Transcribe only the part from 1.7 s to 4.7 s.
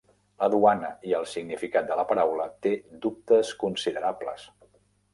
de la paraula té dubtes considerables.